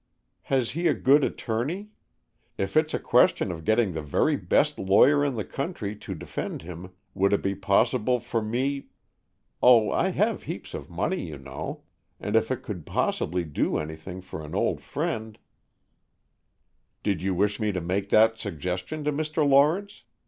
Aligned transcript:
"Has 0.49 0.71
he 0.71 0.87
a 0.87 0.95
good 0.95 1.23
attorney? 1.23 1.91
If 2.57 2.75
it's 2.75 2.95
a 2.95 2.99
question 2.99 3.51
of 3.51 3.63
getting 3.63 3.91
the 3.91 4.01
very 4.01 4.35
best 4.35 4.79
lawyer 4.79 5.23
in 5.23 5.35
the 5.35 5.45
country 5.45 5.95
to 5.97 6.15
defend 6.15 6.63
him, 6.63 6.93
would 7.13 7.33
it 7.33 7.43
be 7.43 7.53
possible 7.53 8.19
for 8.19 8.41
me 8.41 8.87
Oh, 9.61 9.91
I 9.91 10.09
have 10.09 10.41
heaps 10.41 10.73
of 10.73 10.89
money, 10.89 11.27
you 11.27 11.37
know, 11.37 11.83
and 12.19 12.35
if 12.35 12.49
it 12.49 12.63
could 12.63 12.83
possibly 12.83 13.43
do 13.43 13.77
anything 13.77 14.21
for 14.21 14.43
an 14.43 14.55
old 14.55 14.81
friend" 14.81 15.37
"Did 17.03 17.21
you 17.21 17.35
wish 17.35 17.59
me 17.59 17.71
to 17.71 17.79
make 17.79 18.09
that 18.09 18.39
suggestion 18.39 19.03
to 19.03 19.11
Mr. 19.11 19.47
Lawrence?" 19.47 20.01